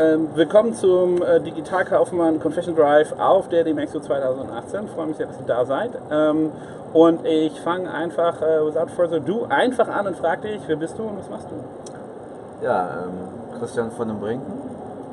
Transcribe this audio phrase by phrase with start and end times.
[0.00, 4.84] Ähm, willkommen zum äh, Digitalkaufmann Confession Drive auf der Demexo 2018.
[4.86, 5.90] Ich freue mich sehr, dass ihr da seid.
[6.10, 6.52] Ähm,
[6.94, 10.98] und ich fange einfach, äh, without further ado, einfach an und frage dich, wer bist
[10.98, 12.64] du und was machst du?
[12.64, 14.52] Ja, ähm, Christian von den Brinken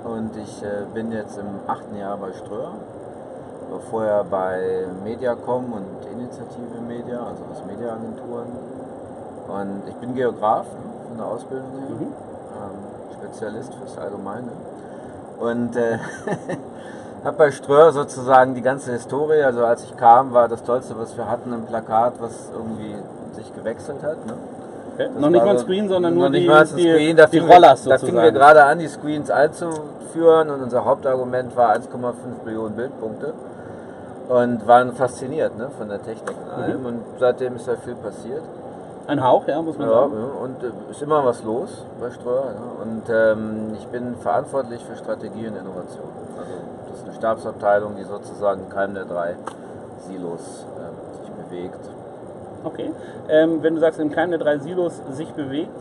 [0.05, 2.71] und ich äh, bin jetzt im achten Jahr bei Ströer.
[3.69, 8.47] War vorher bei Mediacom und Initiative Media, also aus Mediaagenturen.
[9.49, 12.26] Und ich bin Geograf ne, von der Ausbildung her, Mhm.
[13.13, 14.49] Spezialist fürs Allgemeine.
[15.39, 15.97] Und äh,
[17.23, 21.15] habe bei Ströer sozusagen die ganze Historie, also als ich kam, war das Tollste, was
[21.17, 22.95] wir hatten, ein Plakat, was irgendwie
[23.33, 24.25] sich gewechselt hat.
[24.25, 24.33] Ne?
[24.95, 25.09] Okay.
[25.19, 27.15] Noch nicht mal ein Screen, sondern nur die, Screen.
[27.15, 28.05] Da die Rollers wir, Da sozusagen.
[28.05, 32.13] fingen wir gerade an, die Screens einzuführen und unser Hauptargument war 1,5
[32.45, 33.33] Millionen Bildpunkte
[34.29, 36.53] und waren fasziniert ne, von der Technik Mhm.
[36.55, 38.41] und allem und seitdem ist da viel passiert.
[39.07, 40.13] Ein Hauch, ja, muss man Ja, sagen.
[40.17, 42.43] ja, und äh, ist immer was los bei Ströer.
[42.53, 42.83] Ja.
[42.83, 46.09] Und ähm, ich bin verantwortlich für Strategie und Innovation.
[46.37, 46.51] Also
[46.89, 49.35] das ist eine Stabsabteilung, die sozusagen in keinem der drei
[50.07, 51.79] Silos ähm, sich bewegt.
[52.65, 52.91] Okay.
[53.29, 55.71] Ähm, wenn du sagst, in keinem der drei Silos sich bewegt,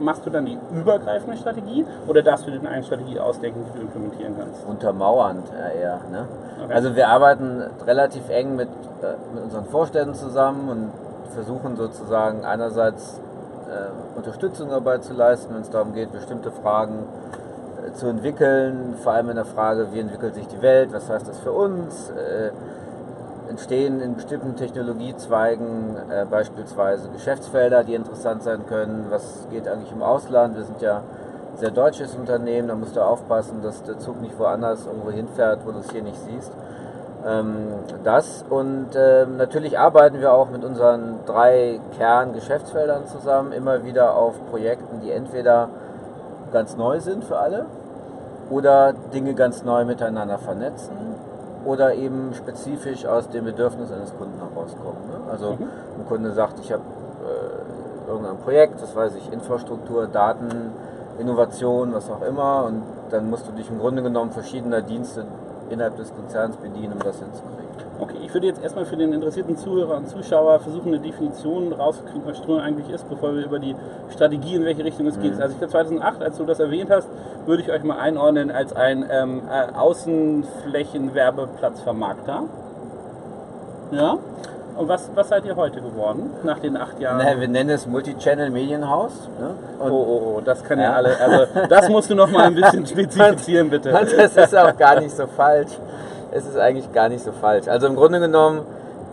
[0.00, 3.82] machst du dann die übergreifende Strategie oder darfst du dir eine Strategie ausdenken, die du
[3.84, 4.66] implementieren kannst?
[4.66, 6.00] untermauernd äh, eher.
[6.10, 6.26] Ne?
[6.64, 6.72] Okay.
[6.74, 8.68] Also wir arbeiten relativ eng mit,
[9.02, 10.90] äh, mit unseren Vorständen zusammen und
[11.32, 13.20] versuchen sozusagen einerseits
[13.68, 17.04] äh, Unterstützung dabei zu leisten, wenn es darum geht, bestimmte Fragen
[17.86, 21.28] äh, zu entwickeln, vor allem in der Frage, wie entwickelt sich die Welt, was heißt
[21.28, 22.50] das für uns, äh,
[23.48, 29.06] entstehen in bestimmten Technologiezweigen äh, beispielsweise Geschäftsfelder, die interessant sein können.
[29.10, 30.56] Was geht eigentlich im Ausland?
[30.56, 34.38] Wir sind ja ein sehr deutsches Unternehmen, da musst du aufpassen, dass der Zug nicht
[34.38, 36.52] woanders irgendwo hinfährt, wo du es hier nicht siehst.
[37.26, 37.68] Ähm,
[38.02, 44.34] das und ähm, natürlich arbeiten wir auch mit unseren drei Kerngeschäftsfeldern zusammen, immer wieder auf
[44.50, 45.68] Projekten, die entweder
[46.52, 47.66] ganz neu sind für alle
[48.50, 50.92] oder Dinge ganz neu miteinander vernetzen
[51.64, 55.08] oder eben spezifisch aus dem Bedürfnis eines Kunden herauskommen.
[55.08, 55.30] Ne?
[55.32, 55.68] Also Mhm.
[55.98, 56.82] ein Kunde sagt, ich habe
[57.24, 60.72] äh, irgendein Projekt, das weiß ich, Infrastruktur, Daten,
[61.18, 65.24] Innovation, was auch immer und dann musst du dich im Grunde genommen verschiedener Dienste
[65.70, 67.64] innerhalb des Konzerns bedienen, um das hinzukriegen.
[68.00, 72.22] Okay, ich würde jetzt erstmal für den interessierten Zuhörer und Zuschauer versuchen, eine Definition rauszukriegen,
[72.26, 73.76] was Ströer eigentlich ist, bevor wir über die
[74.10, 75.36] Strategie, in welche Richtung es geht.
[75.36, 75.42] Mhm.
[75.42, 77.08] Also ich glaube 2008, als du das erwähnt hast,
[77.46, 82.42] würde ich euch mal einordnen als ein ähm, äh, Außenflächenwerbeplatzvermarkter.
[83.92, 84.18] Ja?
[84.76, 87.18] Und was, was seid ihr heute geworden, nach den acht Jahren?
[87.18, 89.12] Naja, wir nennen es Multichannel Medienhaus.
[89.38, 89.50] Ne?
[89.80, 90.92] oh, oh, oh, das kann ja, Ja.
[90.94, 93.90] alle, also das musst du noch mal ein bisschen spezifizieren, bitte.
[93.96, 95.72] Und das ist auch gar nicht so falsch.
[96.32, 97.68] Es ist eigentlich gar nicht so falsch.
[97.68, 98.62] Also im Grunde genommen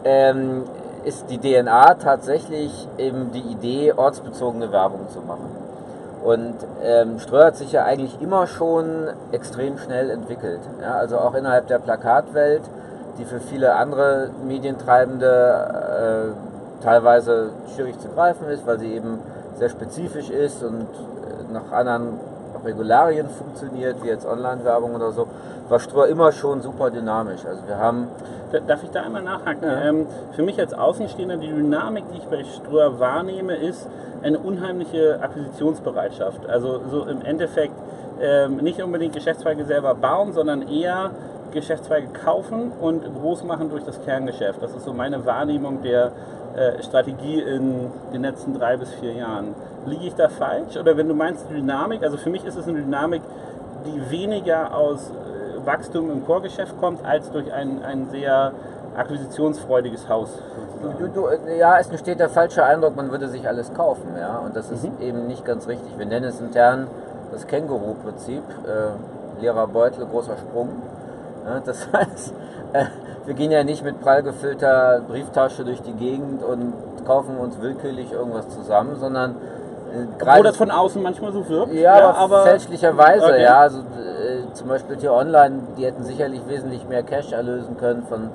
[0.03, 0.63] ähm,
[1.03, 5.49] ist die DNA tatsächlich eben die Idee, ortsbezogene Werbung zu machen.
[6.23, 10.61] Und ähm, Ströer hat sich ja eigentlich immer schon extrem schnell entwickelt.
[10.81, 12.61] Ja, also auch innerhalb der Plakatwelt,
[13.21, 19.19] die für viele andere Medientreibende äh, teilweise schwierig zu greifen ist, weil sie eben
[19.55, 22.19] sehr spezifisch ist und äh, nach anderen
[22.65, 25.27] Regularien funktioniert, wie jetzt Online-Werbung oder so,
[25.69, 27.45] war Ströer immer schon super dynamisch.
[27.45, 28.07] Also wir haben
[28.51, 29.63] Da- Darf ich da einmal nachhaken?
[29.63, 29.81] Ja.
[29.81, 33.87] Ähm, für mich als Außenstehender, die Dynamik, die ich bei Ströer wahrnehme, ist
[34.23, 36.49] eine unheimliche Akquisitionsbereitschaft.
[36.49, 37.73] Also so im Endeffekt
[38.21, 41.11] ähm, nicht unbedingt Geschäftszweige selber bauen, sondern eher
[41.51, 44.61] Geschäftszweige kaufen und groß machen durch das Kerngeschäft.
[44.61, 46.11] Das ist so meine Wahrnehmung der
[46.55, 49.55] äh, Strategie in den letzten drei bis vier Jahren.
[49.85, 50.77] Liege ich da falsch?
[50.77, 53.21] Oder wenn du meinst Dynamik, also für mich ist es eine Dynamik,
[53.85, 58.51] die weniger aus äh, Wachstum im Chorgeschäft kommt, als durch ein, ein sehr
[58.95, 60.29] akquisitionsfreudiges Haus.
[60.99, 64.39] Du, du, äh, ja, es entsteht der falsche Eindruck, man würde sich alles kaufen, ja,
[64.39, 65.01] und das ist Mhm.
[65.01, 65.97] eben nicht ganz richtig.
[65.97, 66.87] Wir nennen es intern
[67.31, 70.69] das Känguru-Prinzip, äh, leerer Beutel, großer Sprung.
[71.45, 72.33] Ja, das heißt,
[72.73, 72.85] äh,
[73.25, 76.73] wir gehen ja nicht mit prall gefüllter Brieftasche durch die Gegend und
[77.05, 81.73] kaufen uns willkürlich irgendwas zusammen, sondern äh, Wo gerade das von außen manchmal so wirkt.
[81.73, 83.43] ja, aber, fälschlicherweise, Okay.
[83.43, 83.57] ja.
[83.59, 88.29] Also, äh, zum Beispiel hier online, die hätten sicherlich wesentlich mehr Cash erlösen können von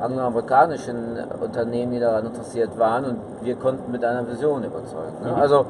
[0.00, 5.22] angloamerikanischen Unternehmen, die daran interessiert waren und wir konnten mit einer Vision überzeugen.
[5.24, 5.30] Ne?
[5.30, 5.34] Mhm.
[5.40, 5.66] Also,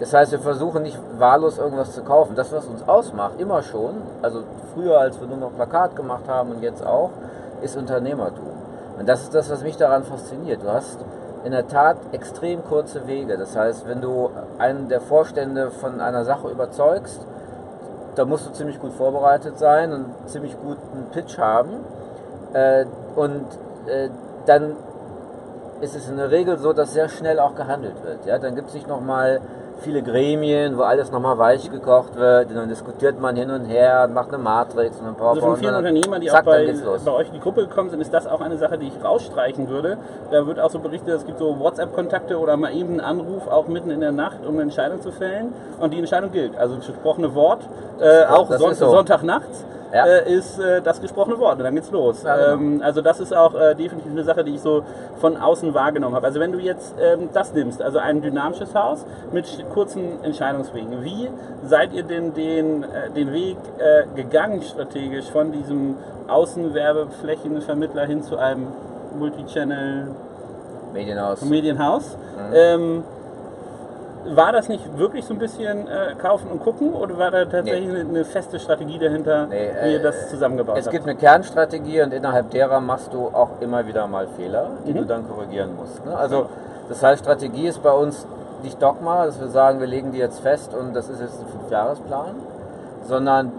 [0.00, 2.34] das heißt, wir versuchen nicht wahllos irgendwas zu kaufen.
[2.34, 4.42] Das, was uns ausmacht, immer schon, also
[4.74, 7.10] früher, als wir nur noch Plakat gemacht haben und jetzt auch,
[7.60, 8.48] ist Unternehmertum.
[8.98, 10.62] Und das ist das, was mich daran fasziniert.
[10.62, 10.98] Du hast
[11.44, 13.36] in der Tat extrem kurze Wege.
[13.36, 17.20] Das heißt, wenn du einen der Vorstände von einer Sache überzeugst,
[18.14, 21.84] da musst du ziemlich gut vorbereitet sein und ziemlich guten Pitch haben.
[22.54, 22.86] Äh,
[23.16, 23.44] und
[23.86, 24.08] äh,
[24.46, 24.76] dann
[25.82, 28.42] ist es in der Regel so, dass sehr schnell auch gehandelt wird.
[28.42, 29.40] Dann gibt es nicht nochmal
[29.80, 32.50] viele Gremien, wo alles nochmal weich gekocht wird.
[32.50, 35.56] Und dann diskutiert man hin und her, macht eine Matrix und dann braucht Also von
[35.56, 36.74] vielen Unternehmern, die zack, auch bei,
[37.04, 39.68] bei euch in die Gruppe gekommen sind, ist das auch eine Sache, die ich rausstreichen
[39.68, 39.98] würde.
[40.30, 43.66] Da wird auch so berichtet, es gibt so WhatsApp-Kontakte oder mal eben einen Anruf, auch
[43.68, 45.52] mitten in der Nacht, um eine Entscheidung zu fällen.
[45.78, 46.56] Und die Entscheidung gilt.
[46.58, 47.60] Also das gesprochene Wort,
[48.00, 48.90] äh, auch Son so.
[48.90, 50.06] Sonntagnachts, Ja.
[50.06, 51.58] äh, ist äh, das gesprochene Wort.
[51.58, 52.22] Und dann geht's los.
[52.22, 52.52] Ja, genau.
[52.52, 54.84] ähm, also das ist auch äh, definitiv eine Sache, die ich so
[55.20, 56.26] von außen wahrgenommen habe.
[56.26, 61.28] Also wenn du jetzt ähm, das nimmst, also ein dynamisches Haus mit kurzen Entscheidungswegen, wie
[61.64, 65.96] seid ihr denn den, äh, den Weg äh, gegangen strategisch von diesem
[66.28, 68.66] Außenwerbeflächenvermittler hin zu einem
[69.18, 70.08] Multichannel
[70.92, 71.42] Medienhaus.
[71.42, 72.16] Medienhaus?
[72.36, 72.54] Mhm.
[72.54, 73.04] Ähm,
[74.26, 77.88] war das nicht wirklich so ein bisschen äh, kaufen und gucken oder war da tatsächlich
[77.88, 78.00] Nee.
[78.00, 80.92] eine, eine feste Strategie dahinter, Nee, wie ihr äh, das zusammengebaut Es habt?
[80.92, 84.98] gibt eine Kernstrategie und innerhalb derer machst du auch immer wieder mal Fehler, die Mhm.
[84.98, 86.04] du dann korrigieren musst.
[86.04, 86.14] Ne?
[86.14, 86.46] Also
[86.90, 88.26] das heißt, Strategie ist bei uns
[88.62, 91.46] nicht Dogma, dass wir sagen, wir legen die jetzt fest und das ist jetzt ein
[91.46, 92.34] Fünfjahresplan,
[93.06, 93.52] sondern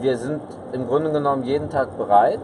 [0.00, 2.40] wir sind im Grunde genommen jeden Tag bereit,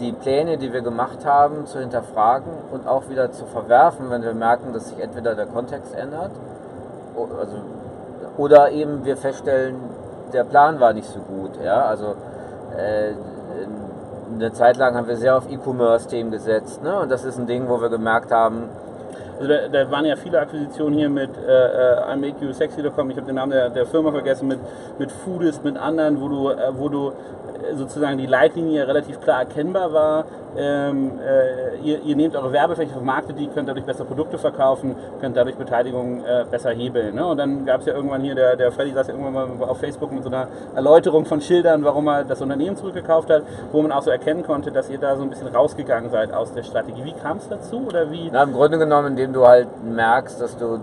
[0.00, 4.34] die Pläne, die wir gemacht haben, zu hinterfragen und auch wieder zu verwerfen, wenn wir
[4.34, 6.30] merken, dass sich entweder der Kontext ändert
[7.38, 7.56] also,
[8.36, 9.76] oder eben wir feststellen,
[10.32, 11.52] der Plan war nicht so gut.
[11.62, 11.84] Ja?
[11.84, 12.14] Also
[12.76, 13.14] äh,
[14.34, 17.00] eine Zeit lang haben wir sehr auf E-Commerce-Themen gesetzt ne?
[17.00, 18.68] und das ist ein Ding, wo wir gemerkt haben,
[19.38, 23.36] Also da, da waren ja viele Akquisitionen hier mit äh, äh, IMakeYouSexy.com, ich habe den
[23.36, 24.58] Namen der, der Firma vergessen, mit,
[24.98, 29.40] mit Foodist, mit anderen, wo du, äh, wo du äh, sozusagen die Leitlinie relativ klar
[29.40, 30.24] erkennbar war.
[30.56, 35.36] Ähm, äh, ihr, ihr nehmt eure Werbefläche, vermarktet die, könnt dadurch besser Produkte verkaufen, könnt
[35.36, 37.14] dadurch Beteiligung äh, besser hebeln.
[37.14, 37.24] Ne?
[37.24, 39.78] Und dann gab es ja irgendwann hier, der, der Freddy saß ja irgendwann mal auf
[39.78, 43.92] Facebook mit so einer Erläuterung von Schildern, warum er das Unternehmen zurückgekauft hat, wo man
[43.92, 47.04] auch so erkennen konnte, dass ihr da so ein bisschen rausgegangen seid aus der Strategie.
[47.04, 47.84] Wie kam es dazu?
[47.86, 48.30] Oder wie?
[48.32, 50.80] Na, im Grunde genommen, indem du halt merkst, dass du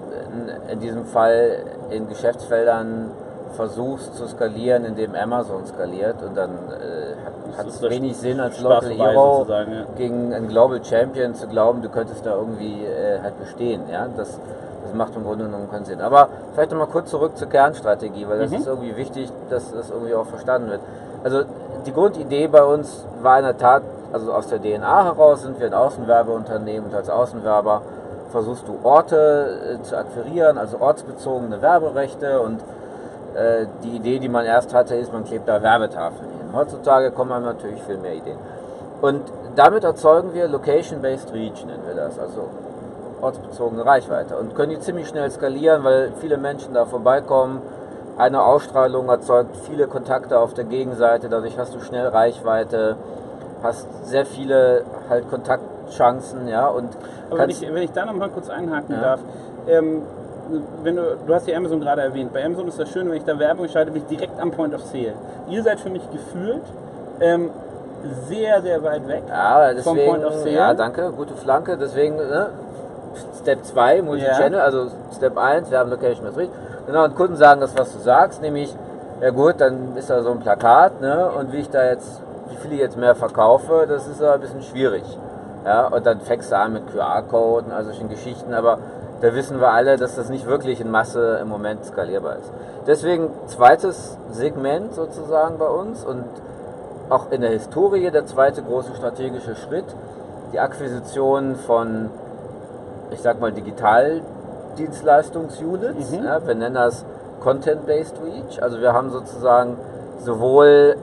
[0.72, 1.58] in, diesem Fall
[1.90, 3.12] in Geschäftsfeldern
[3.56, 8.90] versuchst zu skalieren, indem Amazon skaliert und dann äh, hat es wenig Sinn als Local
[8.90, 9.64] Hero ja.
[9.98, 13.84] gegen einen Global Champion zu glauben, du könntest da irgendwie äh, halt bestehen.
[13.90, 14.08] Ja?
[14.18, 14.38] Das,
[14.84, 16.02] das macht im Grunde genommen keinen Sinn.
[16.02, 18.58] Aber vielleicht nochmal kurz zurück zur Kernstrategie, weil das Mhm.
[18.58, 20.82] ist irgendwie wichtig, dass das irgendwie auch verstanden wird.
[21.24, 21.44] Also
[21.86, 25.68] die Grundidee bei uns war in der Tat, also aus der DNA heraus sind wir
[25.68, 27.82] ein Außenwerbeunternehmen und als Außenwerber
[28.32, 32.62] versuchst du Orte äh, zu akquirieren, also ortsbezogene Werberechte und
[33.36, 36.54] äh, die Idee, die man erst hatte, ist, man klebt da Werbetafeln hin.
[36.54, 38.38] Heutzutage kommen einem natürlich viel mehr Ideen.
[39.02, 39.22] Und
[39.56, 42.50] damit erzeugen wir Location-Based Reach, nennen wir das, also
[43.22, 47.62] ortsbezogene Reichweite und können die ziemlich schnell skalieren, weil viele Menschen da vorbeikommen.
[48.18, 52.96] Eine Ausstrahlung erzeugt viele Kontakte auf der Gegenseite, dadurch hast du schnell Reichweite,
[53.66, 56.90] hast sehr viele halt Kontaktchancen, ja, und
[57.30, 59.02] Aber wenn ich, wenn ich da noch mal kurz einhaken Ja.
[59.02, 59.20] darf,
[59.68, 60.02] ähm,
[60.84, 62.32] wenn du, du hast ja Amazon gerade erwähnt.
[62.32, 64.76] Bei Amazon ist das schön, wenn ich da Werbung schalte, bin ich direkt am Point
[64.76, 65.14] of Sale.
[65.50, 66.62] Ihr seid für mich gefühlt
[67.20, 67.50] ähm,
[68.30, 70.52] sehr, sehr weit weg Ja, vom deswegen, Point of Sale.
[70.52, 71.78] ja, danke, gute Flanke.
[71.78, 72.50] Deswegen ne,
[73.42, 76.50] Step 2, Multichannel, also Step 1, wir haben Location mit Reach.
[76.86, 78.76] Genau, und Kunden sagen das, was du sagst, nämlich,
[79.22, 82.56] ja gut, dann ist da so ein Plakat, ne, und wie ich da jetzt, wie
[82.58, 85.04] viel ich jetzt mehr verkaufe, das ist ein bisschen schwierig.
[85.66, 88.78] Ja, und dann fängst du an mit QR-Code und all solchen Geschichten, aber
[89.22, 92.52] da wissen wir alle, dass das nicht wirklich in Masse im Moment skalierbar ist.
[92.86, 96.26] Deswegen zweites Segment sozusagen bei uns und
[97.10, 99.86] auch in der Historie der zweite große strategische Schritt,
[100.54, 102.12] die Akquisition von,
[103.12, 106.12] ich sag mal, Digitaldienstleistungsunits.
[106.12, 106.24] Mhm.
[106.24, 107.06] Ja, wir nennen das
[107.42, 108.62] Content-Based Reach.
[108.62, 109.78] Also wir haben sozusagen
[110.20, 110.96] sowohl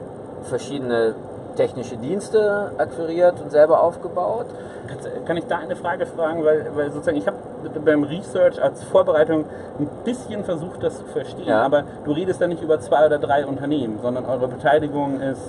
[0.43, 1.15] verschiedene
[1.55, 4.45] technische Dienste akquiriert und selber aufgebaut.
[5.25, 7.37] Kann ich da eine Frage fragen, weil, weil sozusagen ich habe
[7.85, 9.45] beim Research als Vorbereitung
[9.79, 11.61] ein bisschen versucht, das zu verstehen, Ja.
[11.63, 15.41] aber du redest da nicht über zwei oder drei Unternehmen, sondern eure Beteiligung ist,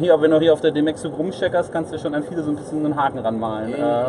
[0.00, 2.56] hier, wenn du hier auf der Demexo rumsteckerst, kannst du schon an viele so ein
[2.56, 3.72] bisschen einen Haken ranmalen.
[3.72, 4.04] Äh,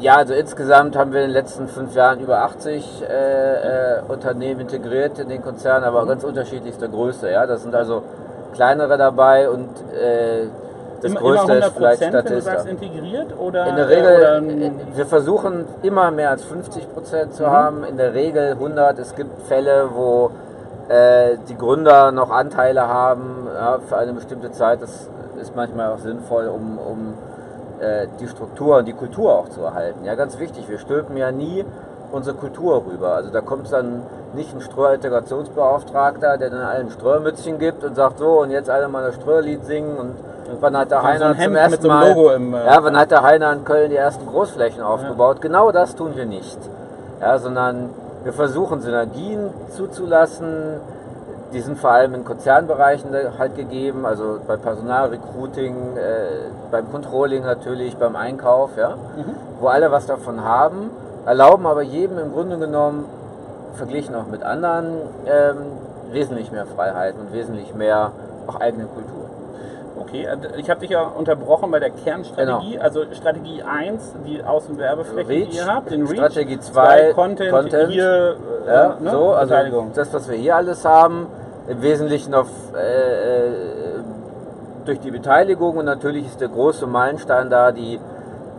[0.00, 3.04] Ja, also insgesamt haben wir in den letzten fünf Jahren über 80 äh,
[3.98, 7.30] äh, Unternehmen integriert in den Konzern, aber ganz unterschiedlichster Größe.
[7.30, 8.02] Ja, das sind also
[8.54, 10.46] kleinere dabei und äh,
[11.02, 12.50] das immer, größte immer 100 ist vielleicht Prozent, wenn du Statista.
[12.52, 17.34] sagst integriert oder In der oder Regel, ein- wir versuchen immer mehr als 50 Prozent
[17.34, 17.50] zu Mhm.
[17.50, 17.84] haben.
[17.84, 18.98] In der Regel 100.
[18.98, 20.30] Es gibt Fälle, wo
[20.88, 24.82] äh, die Gründer noch Anteile haben ja, für eine bestimmte Zeit.
[24.82, 25.08] Das
[25.40, 27.14] ist manchmal auch sinnvoll, um, um
[27.80, 30.04] äh, die Struktur und die Kultur auch zu erhalten.
[30.04, 30.68] Ja, ganz wichtig.
[30.68, 31.64] Wir stülpen ja nie
[32.14, 33.14] unsere Kultur rüber.
[33.14, 34.02] Also da kommt dann
[34.34, 39.02] nicht ein Ströer-Integrationsbeauftragter, der dann allen Ströermützchen gibt und sagt so und jetzt alle mal
[39.02, 40.14] das Ströerlied singen und
[40.60, 42.54] wann hat der So ein Heiner Hemd zum mit ersten so einem Mal Logo im,
[42.54, 45.40] äh, ja, wann hat der Heiner in Köln die ersten Großflächen aufgebaut?
[45.40, 46.58] Genau das tun wir nicht.
[47.20, 47.90] Ja, sondern
[48.24, 50.80] Wir versuchen Synergien zuzulassen.
[51.52, 56.00] Die sind vor allem in Konzernbereichen halt gegeben, also bei Personalrecruiting, äh,
[56.70, 59.34] beim Controlling natürlich, beim Einkauf, ja, mhm.
[59.60, 60.90] wo alle was davon haben,
[61.26, 63.06] erlauben aber jedem im Grunde genommen,
[63.74, 65.56] verglichen auch mit anderen, ähm,
[66.12, 68.12] wesentlich mehr Freiheit und wesentlich mehr
[68.46, 69.24] auch eigene Kultur.
[69.98, 72.82] Okay, äh, ich habe dich ja unterbrochen bei der Kernstrategie, genau.
[72.82, 77.12] also Strategie 1, die Außen- und Werbefläche, Reach, die ihr habt, den Reach, Strategie 2,
[77.12, 79.10] Content, Content, hier, äh, ja, ne?
[79.10, 79.54] so, also
[79.94, 81.26] das, was wir hier alles haben,
[81.68, 83.52] im Wesentlichen auf, äh, äh,
[84.84, 87.98] durch die Beteiligung und natürlich ist der große Meilenstein da die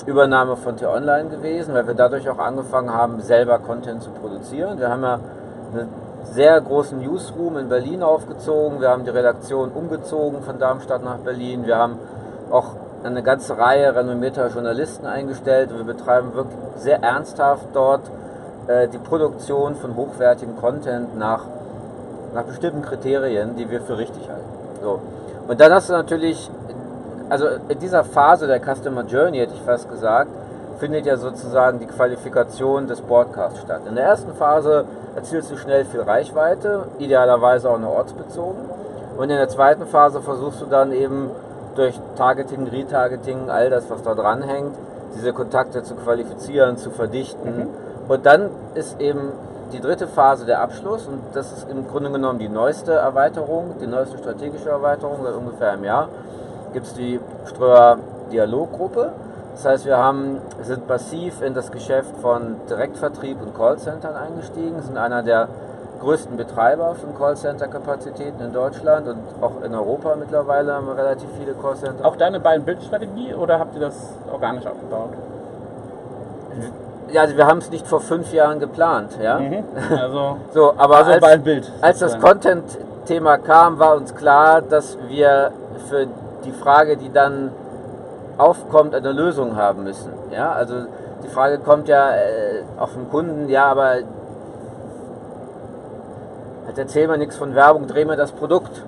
[0.05, 4.79] Übernahme von T-Online gewesen, weil wir dadurch auch angefangen haben, selber Content zu produzieren.
[4.79, 5.19] Wir haben ja
[5.73, 5.87] eine
[6.31, 8.81] sehr großen Newsroom in Berlin aufgezogen.
[8.81, 11.65] Wir haben die Redaktion umgezogen von Darmstadt nach Berlin.
[11.65, 11.97] Wir haben
[12.51, 15.69] auch eine ganze Reihe renommierter Journalisten eingestellt.
[15.75, 18.01] Wir betreiben wirklich sehr ernsthaft dort
[18.67, 21.45] äh, die Produktion von hochwertigem Content nach,
[22.33, 24.45] nach bestimmten Kriterien, die wir für richtig halten.
[24.81, 24.99] So.
[25.47, 26.49] Und dann hast du natürlich,
[27.29, 30.29] also in dieser Phase der Customer Journey, hätte ich fast gesagt,
[30.79, 33.81] findet ja sozusagen die Qualifikation des Broadcasts statt.
[33.87, 38.65] In der ersten Phase erzielst du schnell viel Reichweite, idealerweise auch nur ortsbezogen.
[39.17, 41.31] Und in der zweiten Phase versuchst du dann eben
[41.75, 44.75] durch Targeting, Retargeting, all das, was da dran hängt,
[45.15, 47.57] diese Kontakte zu qualifizieren, zu verdichten.
[47.57, 47.67] Mhm.
[48.07, 49.31] Und dann ist eben
[49.71, 53.87] die dritte Phase der Abschluss und das ist im Grunde genommen die neueste Erweiterung, die
[53.87, 56.09] neueste strategische Erweiterung seit ungefähr einem Jahr.
[56.75, 57.97] Gibt es die Ströer
[58.31, 59.13] Dialoggruppe
[59.55, 64.97] das heißt, wir haben, sind massiv in das Geschäft von Direktvertrieb und Callcentern eingestiegen, sind
[64.97, 65.47] einer der
[66.01, 71.53] größten Betreiber von Callcenter-Kapazitäten in Deutschland und auch in Europa mittlerweile haben wir relativ viele
[71.53, 72.05] Callcenter.
[72.05, 73.95] Auch deine beiden Bildstrategie oder habt ihr das
[74.29, 75.11] organisch aufgebaut?
[77.13, 79.39] Ja, also wir haben es nicht vor fünf Jahren geplant, ja.
[79.39, 79.63] Mhm.
[79.97, 85.51] Also, so, aber also als, Bild, als das Content-Thema kam, war uns klar, dass wir
[85.87, 86.07] für
[86.45, 87.51] die Frage, die dann
[88.37, 90.11] aufkommt, eine Lösung haben müssen.
[90.31, 90.75] Ja, also
[91.23, 93.97] die Frage kommt ja äh, auch vom Kunden, ja, aber
[96.65, 98.83] halt erzähl mir nichts von Werbung, dreh mir das Produkt.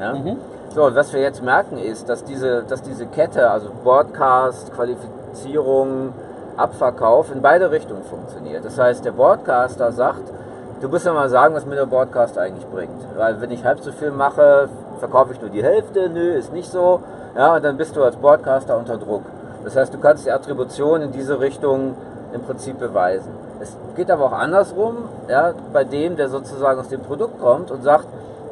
[0.00, 0.14] Ja?
[0.14, 0.36] Mhm.
[0.74, 6.12] So, was wir jetzt merken ist, dass diese, dass diese Kette, also Broadcast, Qualifizierung,
[6.56, 8.64] Abverkauf in beide Richtungen funktioniert.
[8.64, 10.32] Das heißt, der Broadcaster sagt,
[10.80, 13.04] du musst ja mal sagen, was mir der Broadcast eigentlich bringt.
[13.16, 14.68] Weil wenn ich halb so viel mache,
[14.98, 17.00] verkaufe ich nur die Hälfte, nö, ist nicht so.
[17.36, 19.22] Ja, und dann bist du als Broadcaster unter Druck.
[19.64, 21.94] Das heißt, du kannst die Attribution in diese Richtung
[22.32, 23.30] im Prinzip beweisen.
[23.60, 24.96] Es geht aber auch andersrum,
[25.28, 28.06] ja, bei dem, der sozusagen aus dem Produkt kommt und sagt,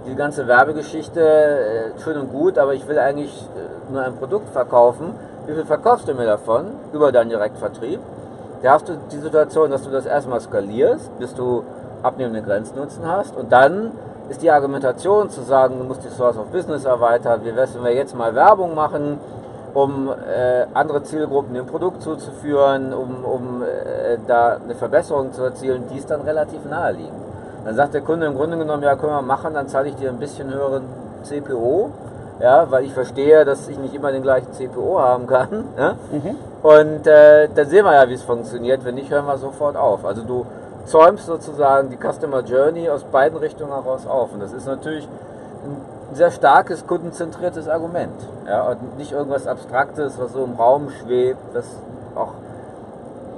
[0.07, 4.49] die ganze Werbegeschichte, äh, schön und gut, aber ich will eigentlich äh, nur ein Produkt
[4.51, 5.15] verkaufen.
[5.47, 8.01] Wie viel verkaufst du mir davon über deinen Direktvertrieb?
[8.63, 11.65] Da hast du die Situation, dass du das erstmal skalierst, bis du
[12.03, 13.93] abnehmende Grenznutzen hast und dann
[14.29, 17.85] ist die Argumentation zu sagen, du musst die Source of Business erweitern, wie wäre wenn
[17.85, 19.19] wir jetzt mal Werbung machen,
[19.75, 25.85] um äh, andere Zielgruppen dem Produkt zuzuführen, um, um äh, da eine Verbesserung zu erzielen,
[25.93, 27.13] die ist dann relativ naheliegend.
[27.65, 30.09] Dann sagt der Kunde im Grunde genommen, ja können wir machen, dann zahle ich dir
[30.09, 30.85] ein bisschen höheren
[31.25, 31.91] CPO,
[32.41, 35.65] ja, weil ich verstehe, dass ich nicht immer den gleichen CPO haben kann.
[35.79, 35.95] Ja?
[36.11, 36.37] Mhm.
[36.63, 38.85] Und äh, dann sehen wir ja, wie es funktioniert.
[38.85, 40.05] Wenn nicht, hören wir sofort auf.
[40.05, 40.47] Also du
[40.87, 44.33] zäumst sozusagen die Customer Journey aus beiden Richtungen heraus auf.
[44.33, 45.07] Und das ist natürlich
[45.65, 48.15] ein sehr starkes, kundenzentriertes Argument.
[48.47, 51.67] Ja, und nicht irgendwas Abstraktes, was so im Raum schwebt, das
[52.15, 52.33] auch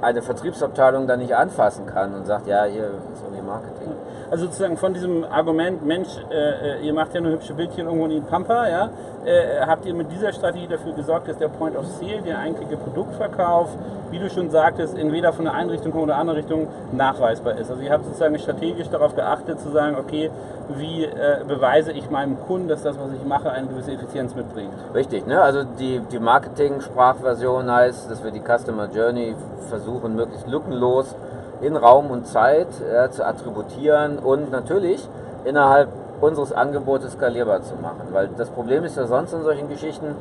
[0.01, 3.91] eine Vertriebsabteilung dann nicht anfassen kann und sagt, ja, hier ist irgendwie Marketing.
[4.31, 8.23] Also sozusagen von diesem Argument, Mensch, äh, ihr macht ja nur hübsche Bildchen irgendwo in
[8.23, 8.89] Pampa, ja,
[9.25, 12.77] äh, habt ihr mit dieser Strategie dafür gesorgt, dass der Point of Sale, der eigentliche
[12.77, 13.69] Produktverkauf,
[14.11, 17.71] wie du schon sagtest, entweder von der einen Richtung oder der anderen Richtung nachweisbar ist.
[17.71, 20.29] Also ihr habt sozusagen strategisch darauf geachtet zu sagen, okay,
[20.77, 24.73] wie äh, beweise ich meinem Kunden, dass das, was ich mache, eine gewisse Effizienz mitbringt.
[24.93, 25.41] Richtig, ne?
[25.41, 29.35] also die, die Marketing-Sprachversion heißt, dass wir die Customer Journey
[29.69, 31.15] versuchen, möglichst lückenlos
[31.61, 35.07] in Raum und Zeit ja, zu attributieren und natürlich
[35.43, 35.89] innerhalb
[36.21, 38.09] unseres Angebotes skalierbar zu machen.
[38.11, 40.15] Weil das Problem ist ja sonst in solchen Geschichten,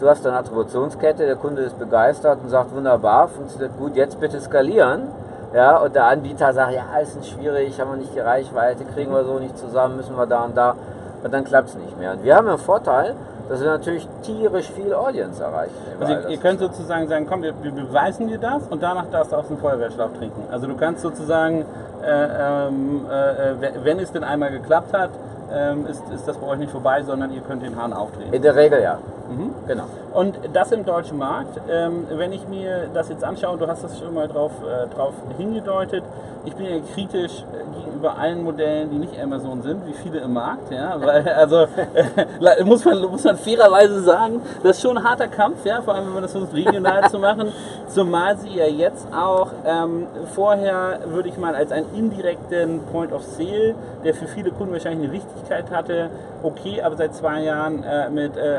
[0.00, 4.40] du hast eine Attributionskette, der Kunde ist begeistert und sagt, wunderbar, funktioniert gut, jetzt bitte
[4.40, 5.08] skalieren.
[5.52, 9.12] Ja, und der Anbieter sagt, ja, ist ein schwierig, haben wir nicht die Reichweite, kriegen
[9.12, 10.76] wir so nicht zusammen, müssen wir da und da.
[11.24, 12.12] Und dann klappt es nicht mehr.
[12.12, 13.16] Und wir haben einen Vorteil,
[13.50, 15.74] dass wir natürlich tierisch viel Audience erreichen.
[15.98, 19.32] Also ihr, ihr könnt sozusagen sagen, komm, wir, wir, beweisen dir das und danach darfst
[19.32, 20.44] du aus dem Feuerwehrschlauch trinken.
[20.52, 21.64] Also du kannst sozusagen,
[22.00, 25.10] äh, ähm, äh, wenn es denn einmal geklappt hat,
[25.52, 28.32] ähm, ist, ist das bei euch nicht vorbei, sondern ihr könnt den Hahn aufdrehen.
[28.32, 28.98] In der Regel ja.
[29.30, 29.54] Mhm.
[29.66, 29.84] Genau.
[30.12, 31.60] Und das im deutschen Markt.
[31.70, 35.14] Ähm, wenn ich mir das jetzt anschaue, du hast das schon mal drauf, äh, drauf
[35.38, 36.02] hingedeutet,
[36.44, 40.32] ich bin ja kritisch äh, gegenüber allen Modellen, die nicht Amazon sind, wie viele im
[40.32, 40.72] Markt.
[40.72, 40.96] Ja?
[41.00, 41.56] Weil, also
[41.94, 45.80] äh, muss, man, muss man fairerweise sagen, das ist schon ein harter Kampf, ja?
[45.82, 47.52] vor allem wenn man das versucht regional zu machen.
[47.88, 53.22] Zumal sie ja jetzt auch ähm, vorher, würde ich mal, als einen indirekten Point of
[53.22, 56.10] Sale, der für viele Kunden wahrscheinlich eine Wichtigkeit hatte,
[56.42, 58.58] okay, aber seit zwei Jahren äh, mit äh,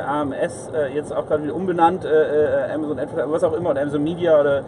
[0.70, 4.04] Äh, jetzt auch gerade wieder umbenannt, äh, äh, Amazon Advertising, was auch immer, oder Amazon
[4.04, 4.64] Media oder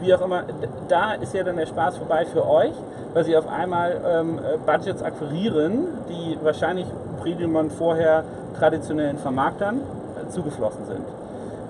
[0.00, 0.44] wie auch immer,
[0.88, 2.72] da ist ja dann der Spaß vorbei für euch,
[3.14, 6.86] weil sie auf einmal ähm, Budgets akquirieren, die wahrscheinlich
[7.20, 8.24] Premium vorher
[8.58, 11.04] traditionellen Vermarktern äh, zugeflossen sind.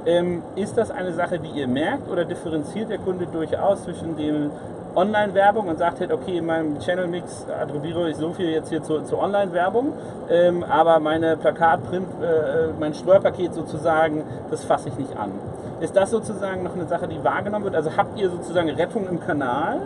[0.04, 4.50] Ähm, ist das eine Sache, die ihr merkt oder differenziert der Kunde durchaus zwischen dem
[4.94, 9.04] Online-Werbung und sagt halt, okay, in meinem Channel-Mix attribuiere ich so viel jetzt hier zur,
[9.04, 9.92] zur Online-Werbung,
[10.30, 15.32] ähm, aber meine Plakat-Print, äh, mein Steuerpaket sozusagen, das fasse ich nicht an.
[15.80, 17.74] Ist das sozusagen noch eine Sache, die wahrgenommen wird?
[17.74, 19.80] Also habt ihr sozusagen Rettung im Kanal?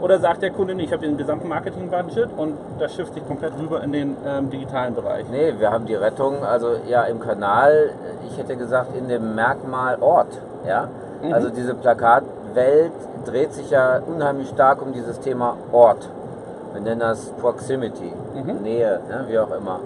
[0.00, 3.52] Oder sagt der Kunde, nee, ich habe den gesamten Marketing-Budget und das schifft sich komplett
[3.56, 5.26] rüber in den ähm, digitalen Bereich?
[5.30, 7.90] Nee, wir haben die Rettung, also ja im Kanal,
[8.26, 10.40] ich hätte gesagt in dem Merkmal Ort.
[10.66, 10.88] Ja?
[11.22, 11.32] Mhm.
[11.32, 11.74] Also diese
[12.52, 12.92] Plakatwelt
[13.24, 16.08] dreht sich ja unheimlich stark um dieses Thema Ort.
[16.72, 18.62] Wir nennen das Proximity, Mhm.
[18.62, 19.80] Nähe, ne, wie auch immer.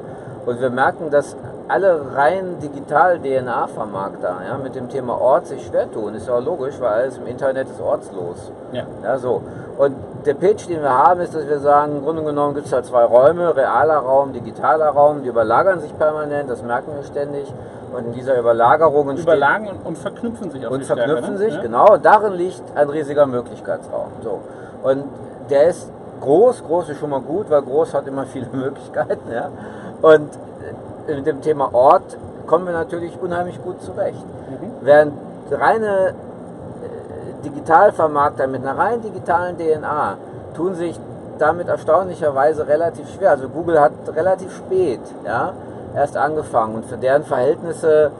[0.47, 1.35] Und wir merken, dass
[1.69, 6.15] alle rein digital DNA-Vermarkter ja, mit dem Thema Ort sich schwer tun.
[6.15, 8.53] Ist ja auch logisch, weil alles im Internet ist ortslos.
[8.73, 8.85] Ja.
[9.03, 9.43] Ja, so.
[9.77, 9.97] Und
[10.27, 12.85] der Pitch, den wir haben, ist, dass wir sagen, im Grunde genommen gibt es halt
[12.87, 17.53] zwei Räume, realer Raum, digitaler Raum, die überlagern sich permanent, das merken wir ständig.
[17.93, 21.39] Und in dieser Überlagerung entsteht- Überlagen und, und verknüpfen sich auch und verknüpfen ne?
[21.39, 21.63] sich, Ja?
[21.63, 21.95] genau.
[21.95, 24.09] Und darin liegt ein riesiger Möglichkeitsraum.
[24.23, 24.41] So.
[24.83, 25.05] Und
[25.49, 25.89] der ist
[26.21, 29.33] groß, groß ist schon mal gut, weil groß hat immer viele Möglichkeiten.
[29.33, 29.49] Ja?
[30.03, 30.31] Und
[31.09, 34.25] äh, mit dem Thema Ort kommen wir natürlich unheimlich gut zurecht.
[34.51, 34.71] Mhm.
[34.83, 35.13] Während
[35.51, 36.15] reine
[37.47, 40.17] Digitalvermarkter mit einer rein digitalen DNA
[40.55, 40.99] tun sich
[41.39, 43.31] damit erstaunlicherweise relativ schwer.
[43.31, 45.53] Also Google hat relativ spät ja,
[45.95, 48.11] erst angefangen und für deren Verhältnisse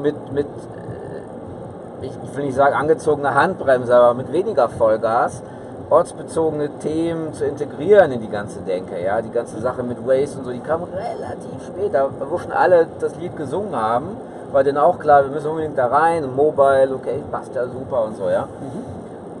[0.00, 5.42] mit, mit äh, ich, will nicht sagen angezogene Handbremse, aber mit weniger Vollgas
[5.90, 9.02] ortsbezogene Themen zu integrieren in die ganze Denke.
[9.02, 9.20] Ja?
[9.20, 12.86] Die ganze Sache mit Waze und so, die kam relativ spät, da wo schon alle
[13.00, 14.16] das Lied gesungen haben,
[14.52, 18.04] war denen auch klar, wir müssen unbedingt da rein und Mobile, okay, passt ja super
[18.04, 18.28] und so.
[18.28, 18.48] Ja?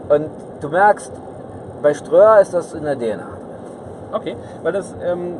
[0.08, 1.12] Und du merkst,
[1.82, 3.26] bei Ströer ist das in der DNA.
[4.12, 5.36] Okay, weil das, ähm,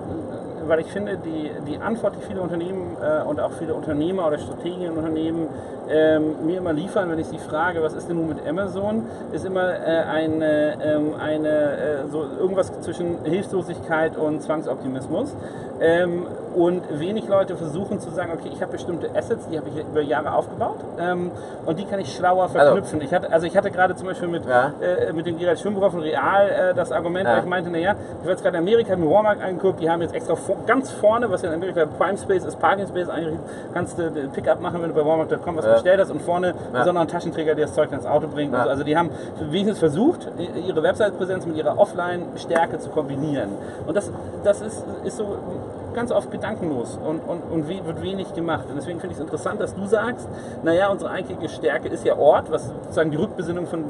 [0.67, 4.39] weil ich finde, die, die Antwort, die viele Unternehmen äh, und auch viele Unternehmer oder
[4.39, 5.49] Strategienunternehmen
[5.91, 9.45] ähm, mir immer liefern, wenn ich sie frage, was ist denn nun mit Amazon, ist
[9.45, 15.35] immer äh, eine, ähm, eine äh, so irgendwas zwischen Hilflosigkeit und Zwangsoptimismus.
[15.83, 19.79] Ähm, und wenig Leute versuchen zu sagen, okay, ich habe bestimmte Assets, die habe ich
[19.85, 21.31] über Jahre aufgebaut ähm,
[21.65, 23.01] und die kann ich schlauer verknüpfen.
[23.01, 24.73] ich hatte, also ich hatte gerade zum Beispiel mit, Ja.
[24.83, 27.33] äh, mit dem Gerald Schwimmbucher von Real äh, das Argument, Ja.
[27.33, 30.03] weil ich meinte, naja, ich war jetzt gerade in Amerika, mir Walmart angeguckt, die haben
[30.03, 33.45] jetzt extra vor, ganz vorne, was ja in Amerika Prime Space ist, Parking Space eingerichtet,
[33.73, 35.73] kannst du den Pickup machen, wenn du bei Walmart.com was Ja.
[35.73, 36.85] bestellt hast und vorne Ja.
[36.85, 38.53] ein Taschenträger, der das Zeug ins Auto bringt.
[38.53, 38.65] Ja.
[38.65, 38.69] So.
[38.71, 39.09] Also die haben
[39.41, 40.29] wenigstens versucht,
[40.67, 43.49] ihre Website-Präsenz mit ihrer Offline-Stärke zu kombinieren.
[43.87, 44.13] Und das,
[44.45, 45.25] das ist, ist so
[45.95, 48.65] ganz oft gedankenlos und, und, und we- wird wenig gemacht.
[48.69, 50.27] Und deswegen finde ich es interessant, dass du sagst,
[50.63, 53.85] naja, unsere eigentliche Stärke ist ja Ort, was sozusagen die Rückbesinnung von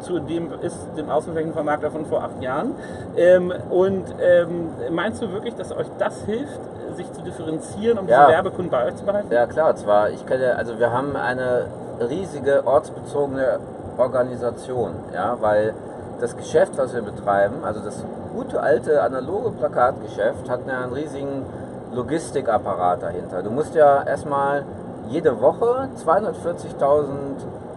[0.00, 2.72] zu dem ist, dem Außenflächenvermarkter von vor acht Jahren.
[3.16, 6.60] Ähm, und ähm, meinst du wirklich, dass euch das hilft,
[6.94, 8.20] sich zu differenzieren, um Ja.
[8.26, 9.26] diese Werbekunden bei euch zu behalten?
[9.32, 11.64] Ja klar, zwar, ich kenne, also wir haben eine
[12.08, 13.58] riesige ortsbezogene
[13.96, 15.74] Organisation, ja, weil
[16.20, 18.04] das Geschäft, was wir betreiben, also das
[18.38, 21.44] gute alte analoge Plakatgeschäft, hat ja einen riesigen
[21.92, 23.42] Logistikapparat dahinter.
[23.42, 24.64] Du musst ja erstmal
[25.08, 27.06] jede Woche 240.000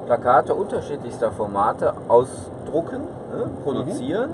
[0.06, 3.02] Plakate unterschiedlichster Formate ausdrucken,
[3.36, 4.30] ne, produzieren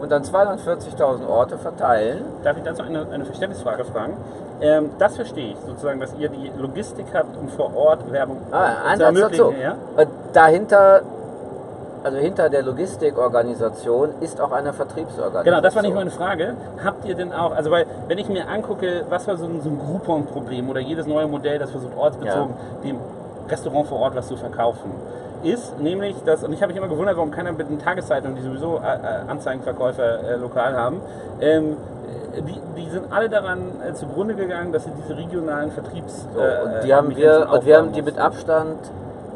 [0.00, 2.24] und dann 240.000 Orte verteilen.
[2.44, 4.16] Darf ich dazu eine, eine Verständnisfrage fragen?
[4.60, 8.94] Ähm, das verstehe ich, sozusagen, dass ihr die Logistik habt, um vor Ort Werbung Ah,
[8.96, 9.60] zu ermöglichen.
[9.60, 9.74] Ja?
[9.96, 11.00] Und dahinter,
[12.04, 15.44] also hinter der Logistikorganisation ist auch eine Vertriebsorganisation.
[15.44, 16.54] Genau, das war nicht meine Frage.
[16.84, 19.70] Habt ihr denn auch, also weil, wenn ich mir angucke, was war so ein, so
[19.70, 22.98] ein Groupon-Problem oder jedes neue Modell, das versucht ortsbezogen dem
[23.48, 24.90] Restaurant vor Ort was zu verkaufen,
[25.42, 28.42] ist nämlich das, und ich habe mich immer gewundert, warum keiner mit den Tageszeitungen, die
[28.42, 31.00] sowieso äh, äh, Anzeigenverkäufer äh, lokal haben,
[31.40, 31.76] ähm,
[32.34, 36.26] äh, die, die sind alle daran äh, zugrunde gegangen, dass sie diese regionalen Vertriebs...
[36.34, 38.18] So, und die haben wir, und wir haben die mit.
[38.18, 38.78] Abstand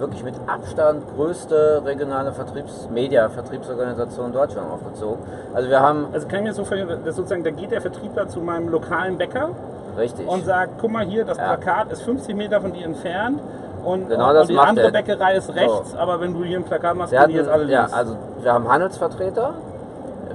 [0.00, 5.18] wirklich mit Abstand größte regionale Vertriebs-, Media-Vertriebsorganisation in Deutschland aufgezogen.
[5.54, 8.28] Also wir haben, Also kann ich mir so vorstellen, dass sozusagen, da geht der Vertriebler
[8.28, 9.50] zu meinem lokalen Bäcker
[9.98, 11.54] richtig, und sagt, guck mal hier, das Ja.
[11.56, 13.40] Plakat ist 50 Meter von dir entfernt
[13.84, 14.92] und, Genau und das die macht andere er.
[14.92, 17.64] Bäckerei ist rechts, aber wenn du hier ein Plakat machst, sind die hatten, jetzt alle
[17.70, 17.92] ja, links.
[17.94, 19.54] also wir haben Handelsvertreter,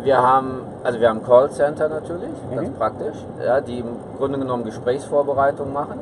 [0.04, 2.74] wir haben, also wir haben Callcenter natürlich, ganz Mhm.
[2.74, 6.00] praktisch, ja, die im Grunde genommen Gesprächsvorbereitung machen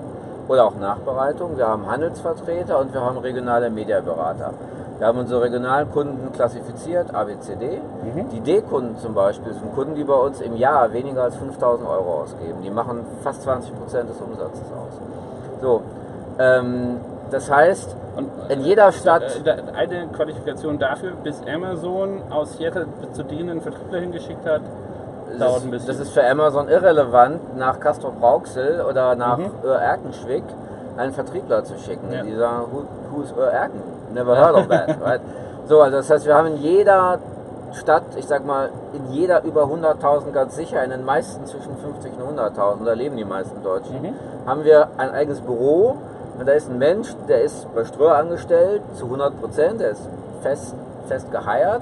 [0.47, 1.57] oder auch Nachbereitung.
[1.57, 4.53] Wir haben Handelsvertreter und wir haben regionale Mediaberater.
[5.01, 7.79] Wir haben unsere regionalen Kunden klassifiziert, ABCD.
[8.03, 8.29] Mhm.
[8.29, 12.21] Die D-Kunden zum Beispiel sind Kunden, die bei uns im Jahr weniger als 5000 Euro
[12.21, 12.61] ausgeben.
[12.63, 14.99] Die machen fast 20 Prozent des Umsatzes aus.
[15.59, 15.81] So,
[16.37, 16.97] ähm,
[17.31, 19.23] das heißt, Und, in jeder Stadt.
[19.43, 24.61] Äh, Eine Qualifikation dafür, bis Amazon aus Seattle zu denen Vertriebler hingeschickt hat,
[25.39, 25.87] dauert ein bisschen.
[25.87, 29.51] das ist für Amazon irrelevant, nach Castro Brauxel oder nach Mhm.
[29.63, 30.43] Erkenschwick
[30.97, 32.11] einen Vertriebler zu schicken.
[32.11, 32.23] Ja.
[32.23, 33.81] Die sagen, Who, who's Erken?
[34.13, 34.89] Never heard of that.
[35.01, 35.21] right?
[35.67, 37.19] So, also das heißt, wir haben in jeder
[37.73, 42.11] Stadt, ich sag mal, in jeder über 100.000 ganz sicher, in den meisten zwischen 50
[42.19, 44.13] und 100.000, da leben die meisten Deutschen, Mhm.
[44.45, 45.95] haben wir ein eigenes Büro.
[46.37, 50.01] Und da ist ein Mensch, der ist bei Ströer angestellt, zu 100 Prozent, der ist
[50.41, 50.75] fest,
[51.07, 51.81] fest geheiert.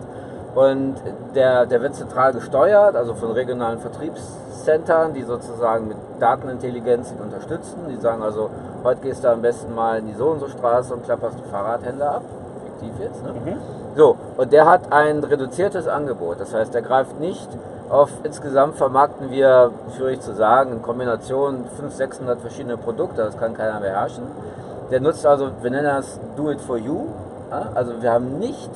[0.56, 0.96] Und
[1.36, 7.78] der, der wird zentral gesteuert, also von regionalen Vertriebscentern, die sozusagen mit Datenintelligenz ihn unterstützen.
[7.90, 8.50] Die sagen also,
[8.84, 11.50] heute gehst du am besten mal in die so und so Straße und klapperst die
[11.50, 12.24] Fahrradhändler ab.
[12.66, 13.34] Fiktiv jetzt, ne?
[13.34, 13.58] Mhm.
[13.96, 16.40] So, und der hat ein reduziertes Angebot.
[16.40, 17.48] Das heißt, der greift nicht
[17.90, 23.56] auf, insgesamt vermarkten wir, schwierig zu sagen, in Kombination 500, 600 verschiedene Produkte, das kann
[23.56, 24.24] keiner beherrschen.
[24.92, 27.08] Der nutzt also, wir nennen das Do It For You.
[27.74, 28.70] Also wir haben nicht,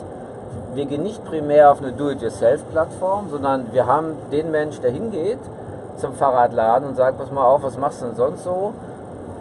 [0.76, 5.40] wir gehen nicht primär auf eine Do-It-Yourself-Plattform, sondern wir haben den Mensch, der hingeht
[5.98, 8.74] zum Fahrradladen und sagt, pass mal auf, was machst du denn sonst so?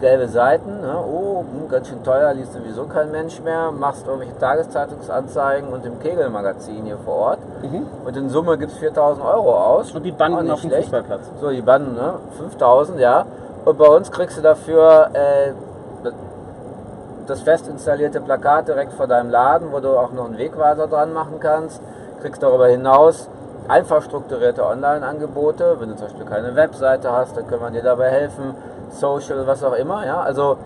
[0.03, 0.97] gelbe Seiten, ne?
[0.99, 5.99] oh, hm, ganz schön teuer, liest sowieso kein Mensch mehr, machst irgendwelche Tageszeitungsanzeigen und im
[6.01, 7.39] Kegelmagazin hier vor Ort.
[7.63, 7.87] Mhm.
[8.05, 9.93] Und in Summe gibt es 4000 Euro aus.
[9.93, 10.85] Und die Banden nicht auf dem schlecht.
[10.85, 11.31] Fußballplatz.
[11.41, 12.15] So, die Banden, ne?
[12.37, 13.25] 5000, ja.
[13.65, 15.53] Und bei uns kriegst du dafür äh,
[17.27, 21.13] das fest installierte Plakat direkt vor deinem Laden, wo du auch noch einen Wegweiser dran
[21.13, 21.81] machen kannst.
[22.21, 23.29] Kriegst darüber hinaus
[23.69, 25.77] einfach strukturierte Online-Angebote.
[25.79, 28.55] Wenn du zum Beispiel keine Webseite hast, dann können wir dir dabei helfen.
[28.91, 30.05] Social, was auch immer.
[30.07, 30.21] Ja?
[30.21, 30.57] Also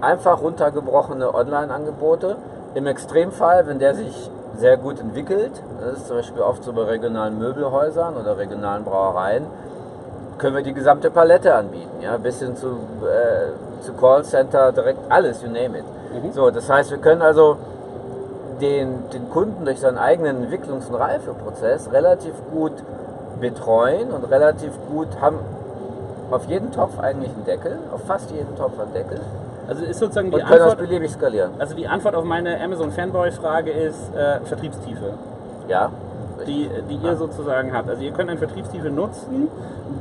[0.00, 2.36] einfach runtergebrochene Online-Angebote.
[2.74, 6.82] Im Extremfall, wenn der sich sehr gut entwickelt, das ist zum Beispiel oft so bei
[6.82, 9.46] regionalen Möbelhäusern oder regionalen Brauereien,
[10.38, 15.42] können wir die gesamte Palette anbieten, ja, bis hin zu, äh, zu Callcenter, direkt alles,
[15.42, 15.84] you name it.
[16.12, 16.32] Mhm.
[16.32, 17.56] So, das heißt, wir können also
[18.60, 22.72] den, den Kunden durch seinen eigenen Entwicklungs- und Reifeprozess relativ gut
[23.40, 25.38] betreuen und relativ gut haben
[26.30, 29.20] auf jeden Topf eigentlich einen Deckel, auf fast jeden Topf einen Deckel
[29.66, 31.52] Also ist sozusagen die und können das Antwort, beliebig skalieren.
[31.58, 35.14] also die Antwort auf meine Amazon Fanboy-Frage ist äh, Vertriebstiefe.
[35.68, 35.90] Ja,
[36.46, 37.88] die, die ihr sozusagen habt.
[37.88, 39.48] Also ihr könnt eine Vertriebstiefe nutzen,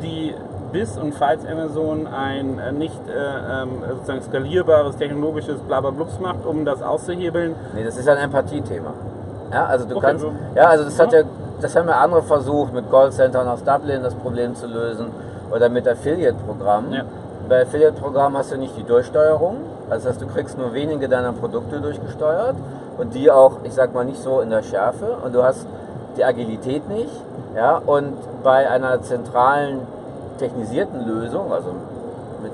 [0.01, 0.33] die
[0.71, 6.65] bis und falls Amazon ein äh, nicht äh, ähm, sozusagen skalierbares technologisches Blablablubs macht, um
[6.65, 7.55] das auszuhebeln.
[7.73, 8.93] Nee, das ist ein Empathie-Thema.
[9.51, 11.19] Ja, also du Okay, kannst, so- ja, also das hat Ja.
[11.21, 11.25] ja,
[11.61, 15.07] das haben ja andere versucht, mit Callcentern aus Dublin das Problem zu lösen
[15.53, 16.93] oder mit Affiliate-Programmen.
[16.93, 17.01] Ja.
[17.49, 19.57] Bei Affiliate-Programmen hast du nicht die Durchsteuerung,
[19.89, 22.55] das heißt, du kriegst nur wenige deiner Produkte durchgesteuert
[22.99, 25.65] und die auch, ich sag mal, nicht so in der Schärfe und du hast
[26.15, 27.09] die Agilität nicht.
[27.55, 29.79] Ja, und bei einer zentralen
[30.39, 31.69] technisierten Lösung, also
[32.41, 32.51] mit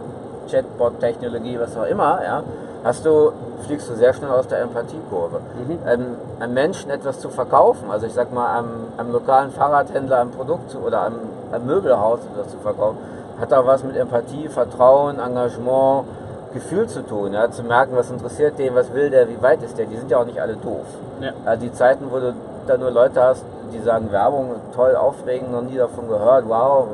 [0.49, 2.43] Chatbot-Technologie, was auch immer, ja,
[2.83, 3.31] hast du,
[3.65, 5.39] fliegst du sehr schnell aus der Empathiekurve.
[5.39, 5.79] Mhm.
[5.87, 6.05] Ähm,
[6.39, 10.69] einem Menschen etwas zu verkaufen, also ich sag mal, einem, einem lokalen Fahrradhändler ein Produkt
[10.69, 11.19] zu, oder einem,
[11.51, 12.97] einem Möbelhaus etwas zu verkaufen,
[13.39, 16.05] hat da was mit Empathie, Vertrauen, Engagement,
[16.53, 19.77] Gefühl zu tun, ja, zu merken, was interessiert den, was will der, wie weit ist
[19.77, 20.85] der, die sind ja auch nicht alle doof.
[21.19, 21.31] Ja.
[21.45, 22.33] Ja, die Zeiten, wo du
[22.65, 23.43] da nur Leute hast,
[23.73, 26.87] die sagen, Werbung, toll, aufregend, noch nie davon gehört, wow,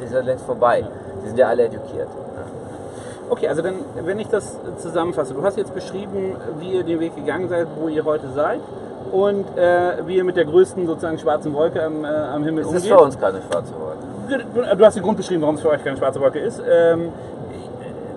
[0.00, 0.84] die sind längst vorbei.
[1.22, 2.08] Die sind ja alle edukiert.
[3.30, 3.74] Okay, also dann,
[4.04, 7.88] wenn ich das zusammenfasse, du hast jetzt beschrieben, wie ihr den Weg gegangen seid, wo
[7.88, 8.60] ihr heute seid
[9.12, 12.68] und äh, wie ihr mit der größten sozusagen schwarzen Wolke am, äh, am Himmel Es
[12.68, 12.82] umgeht.
[12.84, 14.44] ist für uns keine schwarze Wolke.
[14.54, 16.62] Du, du hast den Grund beschrieben, warum es für euch keine schwarze Wolke ist.
[16.66, 17.12] Ähm,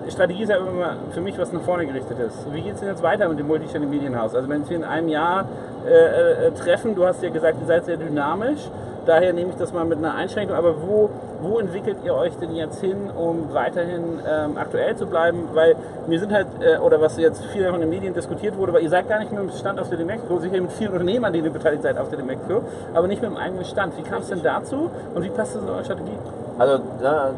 [0.08, 2.52] Strategie ist ja immer für mich was nach vorne gerichtet ist.
[2.52, 4.34] Wie geht es denn jetzt weiter mit dem Multichannel Medienhaus?
[4.34, 5.46] Also wenn wir in einem Jahr
[5.86, 8.68] äh, äh, treffen, du hast ja gesagt, ihr seid sehr dynamisch,
[9.06, 11.10] daher nehme ich das mal mit einer Einschränkung, aber wo,
[11.40, 15.48] wo entwickelt ihr euch denn jetzt hin, um weiterhin ähm, aktuell zu bleiben?
[15.54, 18.82] Weil wir sind halt, äh, oder was jetzt viel von den Medien diskutiert wurde, weil
[18.82, 21.32] ihr seid gar nicht mit dem Stand auf der Demexco, sicher mit vielen Unternehmen, an
[21.32, 22.62] denen ihr beteiligt seid auf der Demexco,
[22.94, 23.96] aber nicht mit dem eigenen Stand.
[23.96, 26.18] Wie kam es denn dazu und wie passt das in eure Strategie?
[26.58, 27.30] Also ja,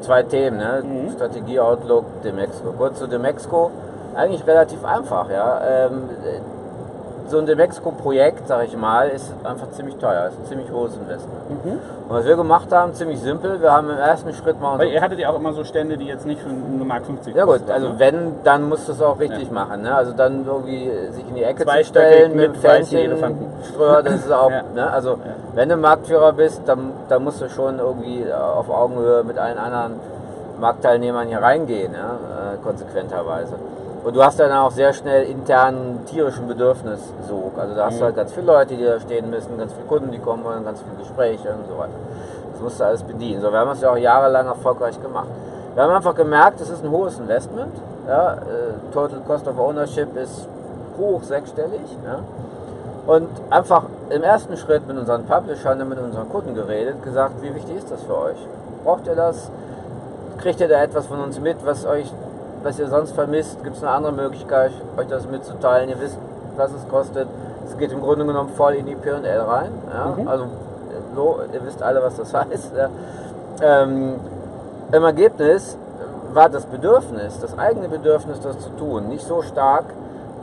[0.00, 0.82] zwei Themen, ne?
[0.84, 1.10] Mhm.
[1.12, 2.72] Strategie, Outlook, Demexco.
[2.72, 3.70] Kurz zu Demexco.
[4.14, 5.30] eigentlich relativ einfach.
[5.30, 5.60] Ja.
[5.86, 6.08] Ähm,
[7.28, 11.64] so ein Demexco-Projekt, sag ich mal, ist einfach ziemlich teuer, ist ein ziemlich hohes Investment.
[11.64, 11.72] Mhm.
[12.08, 15.00] Und was wir gemacht haben, ziemlich simpel, wir haben im ersten Schritt mal Weil ihr
[15.00, 17.60] hattet ja auch immer so Stände, die jetzt nicht für eine Mark 50 ja gut,
[17.70, 17.94] also ne?
[17.98, 19.52] wenn, dann musst du es auch richtig Ja.
[19.54, 19.82] machen.
[19.82, 19.94] Ne?
[19.94, 23.46] Also dann irgendwie sich in die Ecke zu Zweistöckig stellen mit Fähnchen, Elefanten.
[23.72, 24.62] Streuer, das ist auch, Ja.
[24.74, 24.90] ne?
[24.90, 25.16] also
[25.54, 29.92] wenn du Marktführer bist, dann, dann musst du schon irgendwie auf Augenhöhe mit allen anderen
[30.60, 32.52] Marktteilnehmern hier reingehen, ja?
[32.54, 33.54] äh, konsequenterweise.
[34.04, 37.56] Und du hast dann auch sehr schnell internen tierischen Bedürfnissog.
[37.56, 37.98] Also da hast Mhm.
[37.98, 40.64] du halt ganz viele Leute, die da stehen müssen, ganz viele Kunden, die kommen wollen,
[40.64, 41.92] ganz viele Gespräche und so weiter.
[42.52, 43.40] Das musst du alles bedienen.
[43.40, 45.28] So, wir haben das ja auch jahrelang erfolgreich gemacht.
[45.74, 47.72] Wir haben einfach gemerkt, es ist ein hohes Investment.
[48.08, 48.38] Ja, äh,
[48.92, 50.48] Total Cost of Ownership ist
[50.98, 51.80] hoch sechsstellig.
[52.04, 52.18] Ja.
[53.06, 57.54] Und einfach im ersten Schritt mit unseren Publishern und mit unseren Kunden geredet, gesagt, wie
[57.54, 58.36] wichtig ist das für euch?
[58.84, 59.50] Braucht ihr das?
[60.38, 62.12] Kriegt ihr da etwas von uns mit, was euch,
[62.62, 63.62] was ihr sonst vermisst?
[63.62, 65.88] Gibt es eine andere Möglichkeit, euch das mitzuteilen?
[65.88, 66.18] Ihr wisst,
[66.56, 67.28] was es kostet.
[67.66, 69.70] Es geht im Grunde genommen voll in die P&L rein.
[69.92, 70.14] Ja?
[70.16, 70.28] Mhm.
[70.28, 70.44] Also
[71.14, 72.72] so, ihr wisst alle, was das heißt.
[72.76, 72.88] Ja?
[73.62, 74.14] Ähm,
[74.92, 75.76] Im Ergebnis
[76.32, 79.84] war das Bedürfnis, das eigene Bedürfnis, das zu tun, nicht so stark,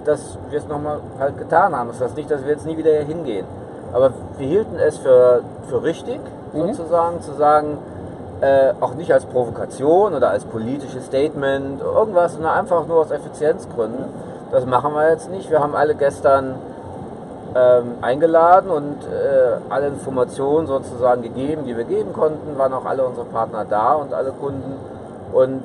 [0.05, 1.89] dass wir es nochmal halt getan haben.
[1.89, 3.45] Das heißt nicht, dass wir jetzt nie wieder hier hingehen.
[3.91, 6.19] Aber wir hielten es für, für richtig,
[6.51, 6.73] Mhm.
[6.73, 7.77] sozusagen, zu sagen,
[8.41, 14.05] äh, auch nicht als Provokation oder als politisches Statement, irgendwas, sondern einfach nur aus Effizienzgründen.
[14.51, 15.51] Das machen wir jetzt nicht.
[15.51, 16.55] Wir haben alle gestern
[17.55, 23.03] ähm, eingeladen und äh, alle Informationen sozusagen gegeben, die wir geben konnten, waren auch alle
[23.03, 24.75] unsere Partner da und alle Kunden.
[25.33, 25.63] Und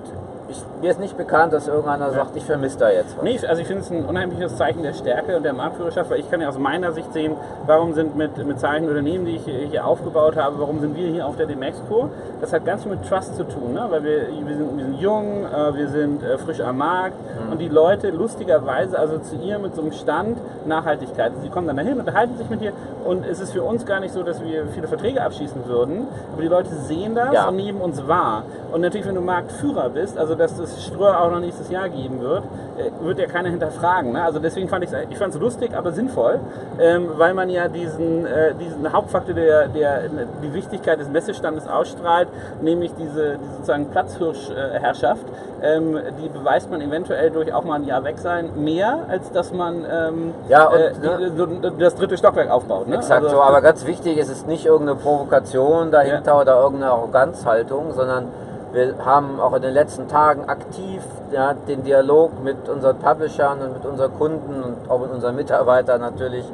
[0.48, 3.24] ich, mir ist nicht bekannt, dass irgendeiner sagt, ich vermisse da jetzt was.
[3.24, 6.30] Nee, also ich finde es ein unheimliches Zeichen der Stärke und der Marktführerschaft, weil ich
[6.30, 7.32] kann ja aus meiner Sicht sehen,
[7.66, 11.26] warum sind mit, mit zahlreichen Unternehmen, die ich hier- aufgebaut habe, warum sind wir hier
[11.26, 12.08] auf der Demexco?
[12.40, 13.86] Das hat ganz viel mit Trust zu tun, ne?
[13.90, 17.16] weil wir, wir, sind, wir sind jung, äh, wir sind äh, frisch am Markt
[17.50, 21.32] und die Leute lustigerweise assoziieren mit so einem Stand Nachhaltigkeit.
[21.42, 22.72] Sie kommen dann dahin, unterhalten sich mit dir
[23.04, 26.42] und es ist für uns gar nicht so, dass wir viele Verträge abschließen würden, aber
[26.42, 27.48] die Leute sehen das Ja.
[27.48, 28.44] und nehmen uns wahr.
[28.72, 32.20] Und natürlich, wenn du Marktführer bist, also dass das Ströer auch noch nächstes Jahr geben
[32.20, 32.44] wird,
[32.76, 34.12] äh, wird ja keiner hinterfragen.
[34.12, 34.22] Ne?
[34.22, 36.40] Also deswegen fand ich es ich fand's lustig, aber sinnvoll,
[36.78, 40.02] ähm, weil man ja diesen, äh, diesen Hauptfaktor, der, der
[40.42, 42.28] die Wichtigkeit des Messestandes ausstrahlt,
[42.60, 45.24] nämlich diese, die sozusagen Platzhirschherrschaft,
[45.62, 49.52] ähm, die beweist man eventuell durch auch mal ein Jahr weg sein, mehr als dass
[49.52, 51.30] man ähm, Ja, und, äh, ne?
[51.30, 51.46] die, so,
[51.78, 52.86] das dritte Stockwerk aufbaut.
[52.88, 52.96] Ne?
[52.96, 57.92] Exakt Also- so, aber ganz wichtig, es ist nicht irgendeine Provokation dahinter oder irgendeine Arroganzhaltung,
[57.92, 58.26] sondern
[58.74, 63.72] wir haben auch in den letzten Tagen aktiv ja, den Dialog mit unseren Publishern und
[63.74, 66.44] mit unseren Kunden und auch mit unseren Mitarbeitern natürlich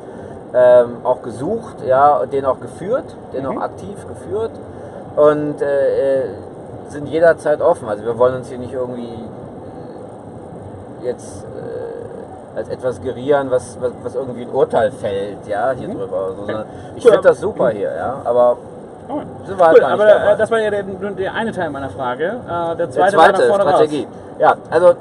[0.54, 3.58] ähm, auch gesucht, ja, den auch geführt, den Mhm.
[3.58, 4.50] auch aktiv geführt
[5.16, 6.28] und äh, äh,
[6.88, 7.88] sind jederzeit offen.
[7.88, 9.18] Also wir wollen uns hier nicht irgendwie
[11.02, 16.32] jetzt äh, als etwas gerieren, was, was, was irgendwie ein Urteil fällt, ja, hier drüber.
[16.42, 16.64] oder So,
[16.96, 18.56] ich finde das super hier, ja, aber
[19.10, 19.20] Oh.
[19.46, 20.32] sind wir halt Cool, aber dabei.
[20.32, 22.24] äh, das war ja der, der eine Teil meiner Frage.
[22.24, 24.04] Äh, der Der zweite, war zweite nach vorne Strategie.
[24.04, 24.14] raus.
[24.38, 24.94] Ja, also äh,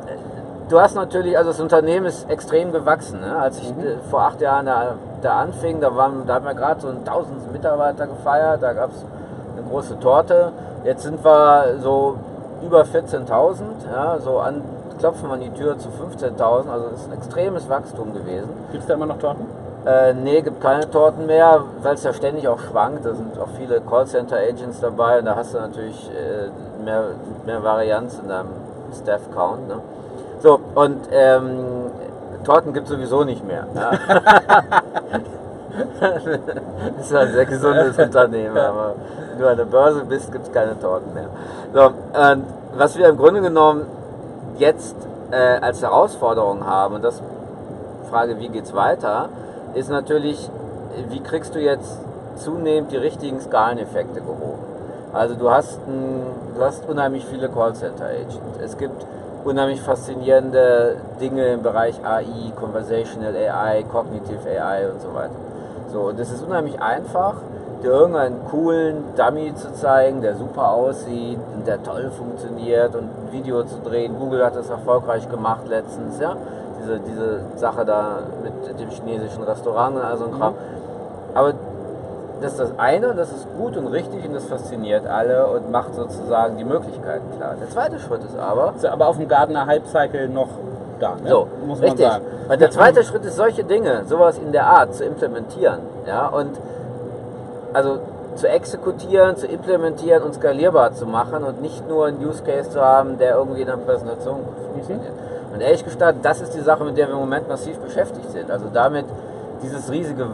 [0.70, 3.22] du hast natürlich, also das Unternehmen ist extrem gewachsen.
[3.22, 3.36] Ne?
[3.38, 4.00] Als ich Mhm.
[4.10, 7.52] vor acht Jahren da, da anfing, da, waren, da haben wir gerade so einen 1000
[7.52, 9.06] Mitarbeiter gefeiert, da gab es
[9.58, 10.52] eine große Torte.
[10.84, 12.16] Jetzt sind wir so
[12.66, 13.62] über 14.000,
[13.94, 14.62] ja, so an,
[15.00, 18.50] klopfen wir an die Tür zu 15.000, also es ist ein extremes Wachstum gewesen.
[18.72, 19.46] Gibt es da immer noch Torten?
[19.86, 23.06] Äh, nee, gibt keine Torten mehr, weil es ja ständig auch schwankt.
[23.06, 27.04] Da sind auch viele Callcenter-Agents dabei und da hast du natürlich äh, mehr,
[27.46, 28.50] mehr Varianz in deinem
[29.02, 29.68] Staff-Count.
[29.68, 29.80] Ne?
[30.42, 31.92] So, und ähm,
[32.44, 33.68] Torten gibt es sowieso nicht mehr.
[33.74, 33.92] Ja.
[36.00, 36.26] das
[37.02, 38.96] ist ein sehr gesundes Unternehmen, aber
[39.32, 41.30] wenn du an der Börse bist, gibt es keine Torten mehr.
[41.74, 42.44] So, und
[42.76, 43.86] was wir im Grunde genommen
[44.58, 44.96] jetzt
[45.32, 47.22] äh, als Herausforderung haben, und das
[48.10, 49.30] Frage, wie geht's weiter,
[49.74, 50.50] ist natürlich,
[51.10, 52.00] wie kriegst du jetzt
[52.36, 54.64] zunehmend die richtigen Skaleneffekte gehoben?
[55.14, 56.22] Also du hast, ein,
[56.56, 58.60] du hast unheimlich viele Callcenter-Agents.
[58.64, 59.06] Es gibt
[59.44, 65.36] unheimlich faszinierende Dinge im Bereich AI, Conversational AI, Cognitive AI und so weiter.
[65.92, 67.36] So, und es ist unheimlich einfach,
[67.82, 73.32] dir irgendeinen coolen Dummy zu zeigen, der super aussieht und der toll funktioniert und ein
[73.32, 74.18] Video zu drehen.
[74.20, 76.36] Google hat das erfolgreich gemacht letztens, ja.
[76.82, 80.54] Diese, diese Sache da mit dem chinesischen Restaurant und all so ein Kram.
[81.34, 81.54] Aber
[82.42, 85.94] das ist das eine, das ist gut und richtig und das fasziniert alle und macht
[85.96, 87.56] sozusagen die Möglichkeiten klar.
[87.60, 90.48] Der zweite Schritt ist aber, Ist aber auf dem Gardener Hype-Cycle noch
[91.00, 91.30] da, ne?
[91.30, 92.08] so, muss man richtig.
[92.08, 92.26] sagen.
[92.50, 95.80] Und der zweite Schritt ist, solche Dinge, sowas in der Art zu implementieren.
[96.06, 96.52] Ja, und
[97.74, 98.00] also
[98.40, 102.82] zu exekutieren, zu implementieren und skalierbar zu machen und nicht nur einen Use Case zu
[102.82, 105.14] haben, der irgendwie in einer Präsentation gut funktioniert.
[105.54, 108.50] Und ehrlich gesagt, das ist die Sache, mit der wir im Moment massiv beschäftigt sind.
[108.50, 109.06] Also damit
[109.62, 110.28] dieses riesige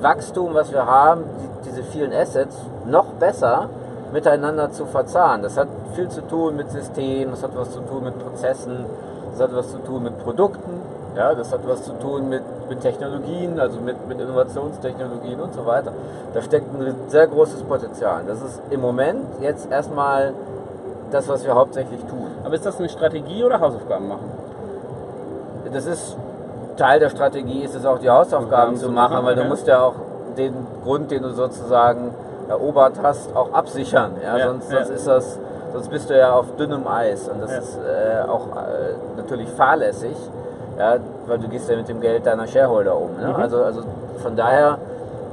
[0.00, 1.24] Wachstum, was wir haben,
[1.64, 3.68] die, diese vielen Assets, noch besser
[4.12, 5.42] miteinander zu verzahnen.
[5.42, 8.86] Das hat viel zu tun mit Systemen, das hat was zu tun mit Prozessen,
[9.32, 10.80] das hat was zu tun mit Produkten,
[11.16, 15.66] ja, das hat was zu tun mit, mit Technologien, also mit, mit Innovationstechnologien und so
[15.66, 15.92] weiter.
[16.32, 18.22] Da steckt ein sehr großes Potenzial.
[18.26, 20.32] Das ist im Moment jetzt erstmal
[21.10, 22.28] das, was wir hauptsächlich tun.
[22.44, 24.30] Aber ist das eine Strategie oder Hausaufgaben machen?
[25.72, 26.16] Das ist
[26.76, 29.50] Teil der Strategie, ist es auch die Hausaufgaben zu machen, weil du okay.
[29.50, 29.94] musst ja auch
[30.38, 30.54] den
[30.84, 32.14] Grund, den du sozusagen
[32.48, 34.12] erobert hast, auch absichern.
[34.22, 34.36] Ja?
[34.36, 34.78] Ja, sonst, ja.
[34.78, 35.38] sonst ist das,
[35.72, 37.58] sonst bist du ja auf dünnem Eis und das Ja.
[37.58, 40.16] ist äh, auch äh, natürlich fahrlässig,
[40.80, 40.96] ja?
[41.26, 43.16] weil du gehst ja mit dem Geld deiner Shareholder um.
[43.16, 43.28] Ne?
[43.28, 43.36] Mhm.
[43.36, 43.82] Also, also
[44.22, 44.78] von daher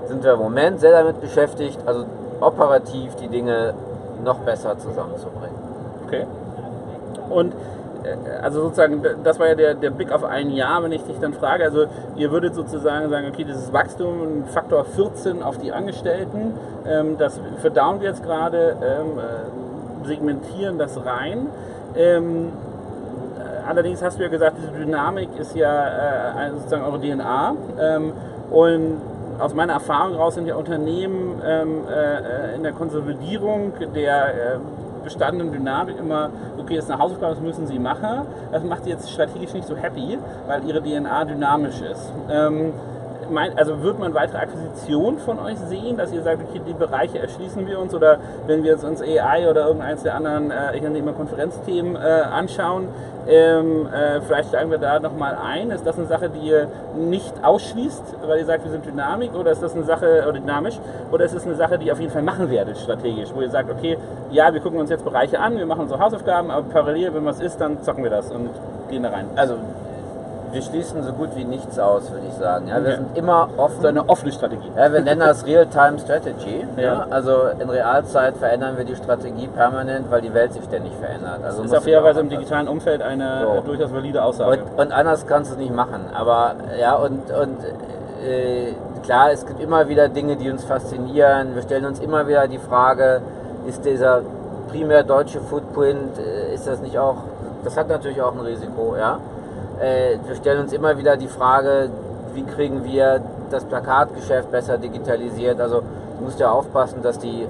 [0.08, 2.06] sind wir im Moment sehr damit beschäftigt, also
[2.40, 3.74] operativ die Dinge
[4.24, 5.58] noch besser zusammenzubringen.
[6.06, 6.26] Okay.
[7.30, 7.54] Und
[8.04, 11.20] äh, also sozusagen, das war ja der, der Blick auf ein Jahr, wenn ich dich
[11.20, 11.64] dann frage.
[11.64, 16.54] Also ihr würdet sozusagen sagen, okay, dieses Wachstum, ein Faktor 14 auf die Angestellten,
[16.88, 21.48] ähm, das verdauen wir jetzt gerade, ähm, äh, segmentieren das rein.
[21.96, 22.67] Ähm, äh,
[23.68, 27.56] allerdings hast du ja gesagt, diese Dynamik ist ja äh, sozusagen eure DNA.
[27.80, 28.14] Ähm,
[28.50, 29.02] und
[29.40, 34.60] aus meiner Erfahrung heraus sind ja Unternehmen ähm, äh, in der Konsolidierung der äh,
[35.04, 38.26] bestandenen Dynamik immer, okay, das ist eine Hausaufgabe, das müssen sie machen.
[38.52, 42.12] Das macht sie jetzt strategisch nicht so happy, weil ihre DNA dynamisch ist.
[42.30, 42.74] Ähm,
[43.32, 47.20] mein, also wird man weitere Akquisitionen von euch sehen, dass ihr sagt, okay, die Bereiche
[47.20, 50.82] erschließen wir uns oder wenn wir jetzt uns AI oder irgendeins der anderen, äh, ich
[50.82, 52.88] nenne immer Konferenzthemen äh, anschauen,
[53.28, 55.70] ähm, äh, vielleicht steigen wir da nochmal ein.
[55.72, 59.52] Ist das eine Sache, die ihr nicht ausschließt, weil ihr sagt, wir sind Dynamik oder
[59.52, 60.80] ist das eine Sache, oder dynamisch,
[61.12, 63.50] oder ist es eine Sache, die ihr auf jeden Fall machen werdet strategisch, wo ihr
[63.50, 63.98] sagt, okay,
[64.32, 67.42] ja, wir gucken uns jetzt Bereiche an, wir machen unsere Hausaufgaben, aber parallel, wenn was
[67.42, 68.50] ist, dann zocken wir das und
[68.90, 69.26] gehen da rein.
[69.36, 69.56] Also
[70.52, 72.68] wir schließen so gut wie nichts aus, würde ich sagen.
[72.68, 72.96] Ja, wir Okay.
[72.96, 73.82] sind immer offen.
[73.82, 74.72] So eine offene Strategie.
[74.76, 76.66] Ja, wir nennen das Real-Time Strategy.
[76.78, 76.82] Ja.
[76.84, 77.08] Ja.
[77.10, 81.40] Also in Realzeit verändern wir die Strategie permanent, weil die Welt sich ständig verändert.
[81.44, 83.62] Also Das ist auf fairerweise im digitalen Umfeld eine So.
[83.62, 84.62] durchaus valide Aussage.
[84.64, 86.06] Und, und anders kannst du es nicht machen.
[86.14, 87.58] Aber ja, und, und
[88.26, 91.56] äh, klar, es gibt immer wieder Dinge, die uns faszinieren.
[91.56, 93.22] Wir stellen uns immer wieder die Frage,
[93.68, 94.22] ist dieser
[94.72, 97.16] primär deutsche Footprint, äh, ist das nicht auch,
[97.64, 99.20] das hat natürlich auch ein Risiko, ja.
[99.80, 101.90] Äh, wir stellen uns immer wieder die Frage,
[102.34, 105.60] wie kriegen wir das Plakatgeschäft besser digitalisiert.
[105.60, 105.82] Also
[106.18, 107.48] du musst ja aufpassen, dass die,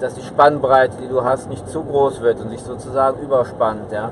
[0.00, 3.92] dass die Spannbreite, die du hast, nicht zu groß wird und sich sozusagen überspannt.
[3.92, 4.10] Ja?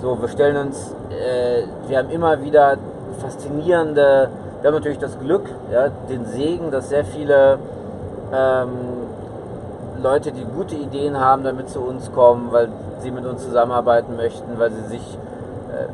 [0.00, 2.76] So, wir stellen uns, äh, wir haben immer wieder
[3.18, 4.28] faszinierende,
[4.60, 7.58] wir haben natürlich das Glück, ja, den Segen, dass sehr viele
[8.32, 8.68] ähm,
[10.02, 12.68] Leute, die gute Ideen haben, damit zu uns kommen, weil
[13.00, 15.18] sie mit uns zusammenarbeiten möchten, weil sie sich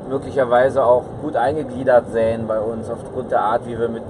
[0.09, 4.03] möglicherweise auch gut eingegliedert sehen bei uns aufgrund der Art, wie wir mit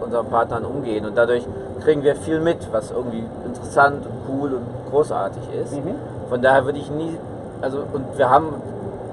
[0.00, 1.06] unseren Partnern umgehen.
[1.06, 1.46] Und dadurch
[1.82, 5.74] kriegen wir viel mit, was irgendwie interessant und cool und großartig ist.
[5.74, 5.94] Mhm.
[6.28, 7.16] Von daher würde ich nie,
[7.60, 8.54] also und wir haben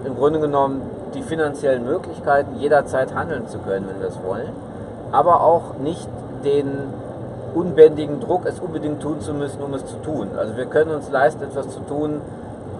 [0.06, 0.82] im Grunde genommen
[1.14, 4.50] die finanziellen Möglichkeiten, jederzeit handeln zu können, wenn wir es wollen,
[5.12, 6.08] aber auch nicht
[6.44, 6.94] den
[7.54, 10.30] unbändigen Druck, es unbedingt tun zu müssen, um es zu tun.
[10.38, 12.22] Also wir können uns leisten, etwas zu tun,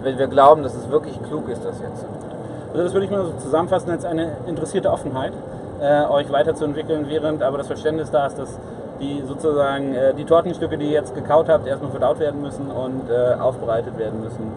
[0.02, 2.35] wenn wir glauben, dass es wirklich klug ist, das jetzt zu tun.
[2.76, 5.32] Also das würde ich mal so zusammenfassen als eine interessierte Offenheit,
[5.80, 8.58] äh, euch weiterzuentwickeln, während aber das Verständnis da ist, dass
[9.00, 13.08] die sozusagen äh, die Tortenstücke, die ihr jetzt gekaut habt, erstmal verdaut werden müssen und
[13.08, 14.52] äh, aufbereitet werden müssen.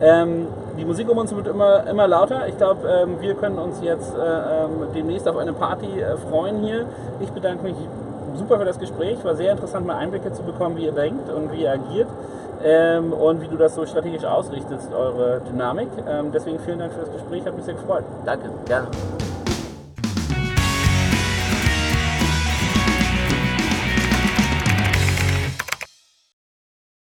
[0.00, 0.46] Ähm,
[0.78, 2.46] die Musik um uns wird immer, immer lauter.
[2.46, 6.62] Ich glaube, ähm, wir können uns jetzt äh, ähm, demnächst auf eine Party äh, freuen
[6.62, 6.86] hier.
[7.18, 7.74] Ich bedanke mich
[8.36, 9.24] super für das Gespräch.
[9.24, 12.06] War sehr interessant, mal Einblicke zu bekommen, wie ihr denkt und wie ihr agiert
[12.64, 15.88] ähm, und wie du das so strategisch ausrichtest, eure Dynamik.
[16.08, 18.04] Ähm, deswegen vielen Dank für das Gespräch, hat mich sehr gefreut.
[18.24, 18.88] Danke, gerne.